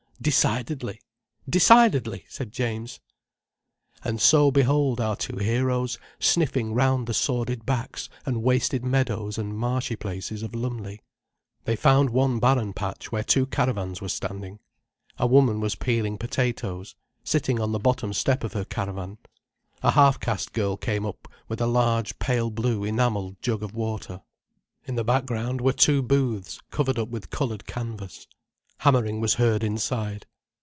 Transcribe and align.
"Decidedly—decidedly!" 0.23 2.25
said 2.29 2.51
James. 2.51 2.99
And 4.03 4.21
so 4.21 4.51
behold 4.51 5.01
our 5.01 5.15
two 5.15 5.37
heroes 5.37 5.97
sniffing 6.19 6.75
round 6.75 7.07
the 7.07 7.13
sordid 7.15 7.65
backs 7.65 8.07
and 8.23 8.43
wasted 8.43 8.85
meadows 8.85 9.39
and 9.39 9.57
marshy 9.57 9.95
places 9.95 10.43
of 10.43 10.53
Lumley. 10.53 11.01
They 11.65 11.75
found 11.75 12.11
one 12.11 12.39
barren 12.39 12.71
patch 12.73 13.11
where 13.11 13.23
two 13.23 13.47
caravans 13.47 13.99
were 13.99 14.09
standing. 14.09 14.59
A 15.17 15.25
woman 15.25 15.59
was 15.59 15.73
peeling 15.73 16.19
potatoes, 16.19 16.93
sitting 17.23 17.59
on 17.59 17.71
the 17.71 17.79
bottom 17.79 18.13
step 18.13 18.43
of 18.43 18.53
her 18.53 18.63
caravan. 18.63 19.17
A 19.81 19.89
half 19.89 20.19
caste 20.19 20.53
girl 20.53 20.77
came 20.77 21.03
up 21.03 21.27
with 21.47 21.59
a 21.61 21.65
large 21.65 22.19
pale 22.19 22.51
blue 22.51 22.83
enamelled 22.83 23.41
jug 23.41 23.63
of 23.63 23.73
water. 23.73 24.21
In 24.85 24.93
the 24.97 25.03
background 25.03 25.61
were 25.61 25.73
two 25.73 26.03
booths 26.03 26.59
covered 26.69 26.99
up 26.99 27.09
with 27.09 27.31
coloured 27.31 27.65
canvas. 27.65 28.27
Hammering 28.81 29.21
was 29.21 29.35
heard 29.35 29.63
inside. 29.63 30.25